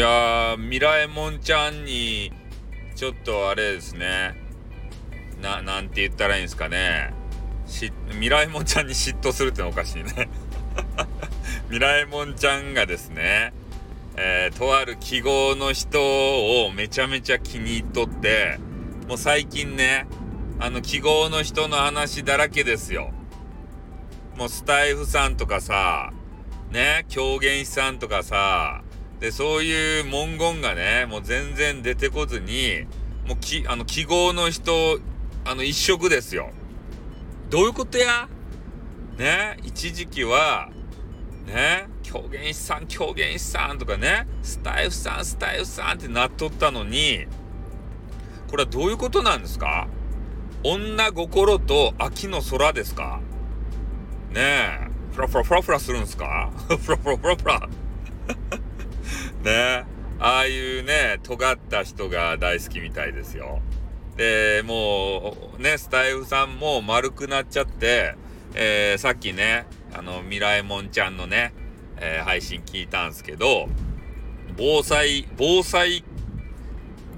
[0.00, 2.32] やー、ミラエモンちゃんに、
[2.96, 4.34] ちょっとあれですね。
[5.42, 7.12] な、なんて言ったらいいんですかね。
[7.66, 10.30] し、ミラエモンちゃんに嫉妬するってのおかしいね。
[11.68, 13.52] ミラエモンちゃんがですね、
[14.16, 18.58] えー、とある記号の人をめちゃめちゃ気に入っとって、
[19.06, 20.06] もう最近ね、
[20.58, 23.12] あの記号の人の話だらけですよ。
[24.34, 26.10] もうスタイフさんとかさ、
[26.70, 28.82] ね、狂言師さんとかさ、
[29.20, 32.86] で、そういう文言がね、もう全然出てこずに、
[33.26, 34.98] もうき、あの、記号の人、
[35.44, 36.50] あの、一色ですよ。
[37.50, 38.28] どういうことや？
[39.18, 40.70] ね、一時期は、
[41.46, 47.26] ね、狂言師さん、狂言師さんとかね、スタイフさん、スタイフさんってなっとったのに、
[48.48, 49.86] これはどういうことなんですか？
[50.62, 53.20] 女心と秋の空ですか？
[54.32, 56.50] ねえ、フラフラフラフラするんですか？
[56.68, 57.68] フラフラフラフラ。
[59.42, 59.84] ね
[60.18, 63.62] ああいうね、尖った人が大好きみたいですよ。
[64.16, 68.16] で、もう、ね、スタイフさんも丸くなっちゃって、
[68.54, 71.54] えー、さっきね、あの、ミラエモンちゃんのね、
[71.96, 73.68] えー、配信聞いたんですけど、
[74.58, 76.04] 防災、防災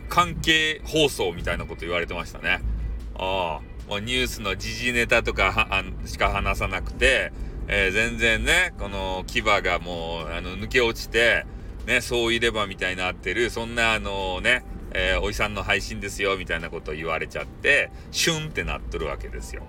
[0.09, 2.61] 関係放送みたいなこと言われてましたね。
[3.17, 5.69] ああ、もうニュースの時事ネタとか
[6.05, 7.33] しか話さなくて、
[7.67, 11.47] えー、全然ね、この牙がもう、あの、抜け落ちて、
[11.87, 19.63] ね、そういればみたいになってる、そんなあのね、えー、おじさんの配信ですよ、みたいなことを言われちゃって、シュンってなっとるわけですよ。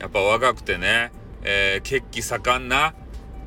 [0.00, 1.10] やっぱ若くてね、
[1.42, 2.94] えー、血気盛んな、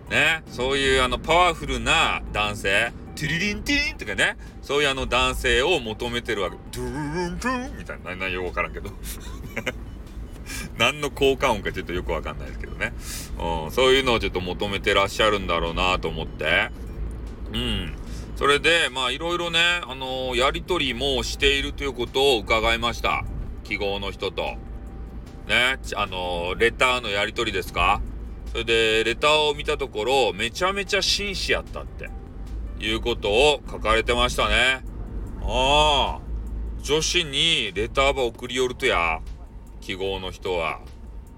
[0.09, 6.57] ね、そういうあのパワフルな男性、トゥリリンティーンとかね、そういうあの男性を求めてるわけ。
[6.71, 8.89] トゥルルントゥンみたいな、何よくわからんけど。
[10.79, 12.93] 何の効果音かちょっとよくわかんないですけどね。
[13.37, 16.71] うん、そういうのをちょっと求めてらっしゃるんだろうなと思って。
[17.53, 17.95] うん。
[18.35, 23.25] それで、まあ、いろいろね、あのー、やりとりもしているということを伺いました。
[23.63, 24.43] 記号の人と。
[25.47, 28.01] ね、あのー、レターのやりとりですか？
[28.51, 32.09] それで、レターを見たところ、めちゃめちゃ紳士やったって、
[32.79, 34.83] いうことを書かれてましたね。
[35.41, 39.21] ああ、女子にレターば送り寄るとや、
[39.81, 40.79] 記号の人は。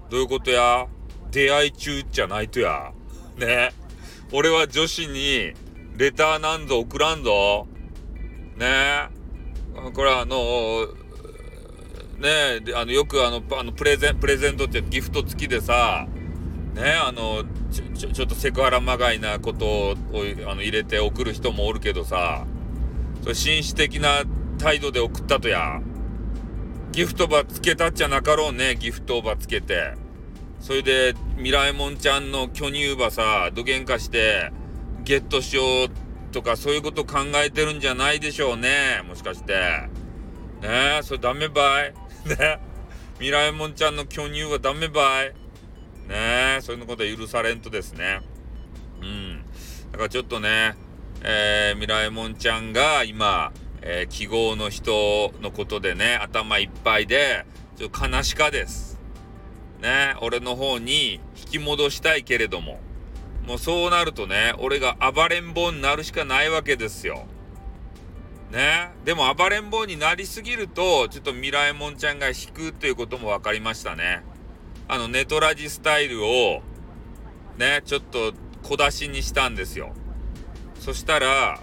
[0.08, 0.86] どういうことや？
[1.30, 2.92] 出会い中じゃないとや。
[3.38, 3.72] ね。
[4.32, 5.52] 俺は女子に
[5.96, 7.66] レターなんぞ送らんぞ。
[8.56, 9.08] ねえ。
[9.92, 10.86] これあの、
[12.18, 12.28] ね
[12.68, 16.06] え、あの、よくあの、あの、プレゼン、プレゼントってギフト付きでさ、
[16.74, 19.94] ねえ、あの、ちょ、ちょ、っとセクハラまがいなことを
[20.46, 22.46] あの入れて送る人もおるけどさ、
[23.22, 24.22] それ紳士的な
[24.58, 25.80] 態度で送ったとや。
[26.92, 29.94] ギフトばつけたっちゃなかろうね、ギフトばつけて。
[30.60, 34.52] それで、ミラエモンちゃんの巨乳ばさ、どげんかして、
[35.04, 39.02] ゲットしようとかそういうこと考えてるんじゃないでしょうね。
[39.06, 39.52] もしかして。
[40.60, 41.94] ねえ、それダメばい。
[42.24, 42.60] ね
[43.18, 45.34] ミラエモンちゃんの巨乳はダメばい。
[46.08, 48.20] ねえ、そういうことは許されんとですね。
[49.00, 49.44] うん。
[49.92, 50.74] だからちょっとね、
[51.22, 53.52] えー、ミラエモンちゃんが今、
[53.82, 57.44] えー、記号の人のことでね、頭いっぱいで、
[57.76, 59.00] ちょっと悲しかです。
[59.80, 62.80] ね、俺の方に引き戻したいけれども、
[63.46, 67.26] もうそうなるとね、俺が暴れん坊になるしかないわけですよ。
[68.50, 68.90] ね？
[69.04, 74.22] でも暴れん坊になりすぎると、ちょっとミラエモンちゃんが引くっていうことも分かりましたね。
[74.88, 76.62] あの、ネトラジスタイルを、
[77.56, 79.94] ね、ちょっと小出しにしたんですよ。
[80.78, 81.60] そしたら、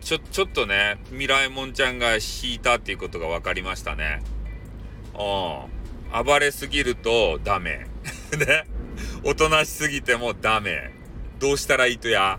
[0.00, 4.22] ちょ、ちょっとね、ミラエモンちゃんが引いたっていうことが分かりましたね。
[5.14, 6.24] うん。
[6.24, 7.86] 暴れすぎるとダメ。
[8.38, 8.66] ね？
[9.24, 10.92] おとなしすぎてもダメ。
[11.38, 12.38] どうしたらいいとや？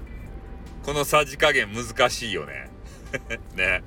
[0.84, 2.69] このさじ加減難しいよね。
[3.56, 3.84] ね。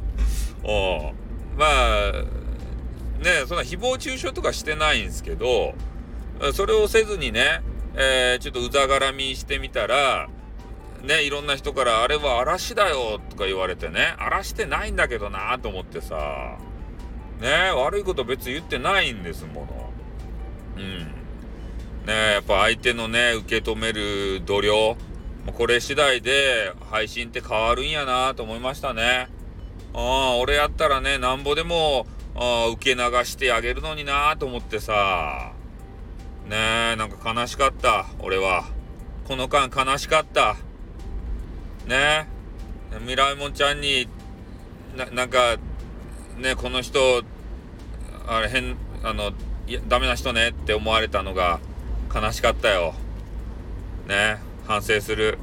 [0.64, 1.12] お
[1.56, 2.12] まあ、
[3.22, 5.74] ね、そんな誹謗中傷とかしてないんですけど、
[6.54, 7.62] それをせずにね、
[7.94, 10.28] えー、ちょっとうざがらみしてみたら、
[11.02, 16.58] ね、いろんな人から、あれは嵐だよとか言われてね、嵐してないんだけどなと思ってさ、
[17.40, 19.92] ね、悪いこと別に言ってないんですもの。
[20.76, 21.09] うん。
[22.40, 24.96] やっぱ相手のね、受け止める度量、
[25.58, 29.28] これ次第で配信って変わるんやなと思いましたね。
[29.92, 35.52] ああ、俺やったらね、なんぼでもあ受け流してあげるのになと思ってさ。
[36.48, 36.56] ね
[36.94, 38.64] え、なんか悲しかった、俺は。
[39.28, 40.54] この間悲しかった。
[41.86, 42.26] ね
[42.90, 44.08] え、ミライモンちゃんに、
[44.96, 45.58] な、なんか、
[46.38, 47.22] ね、この人、
[48.26, 49.32] あれ変、あの、
[49.66, 51.60] いや、ダメな人ねって思われたのが、
[52.12, 52.94] 悲しかったよ。
[54.06, 55.38] ね、反省する。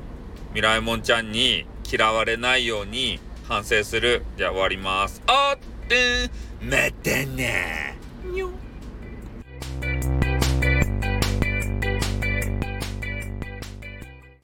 [0.53, 4.23] ミライモンちゃんに嫌われないように反省する。
[4.37, 5.21] じゃあ終わります。
[5.27, 6.29] あって
[6.61, 8.51] またねにょ